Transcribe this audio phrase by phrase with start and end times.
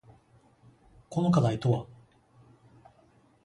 [1.11, 1.85] この課題とは？